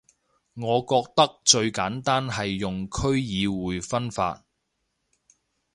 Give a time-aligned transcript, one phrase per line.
[0.55, 4.45] 我覺得最簡單係用區議會分法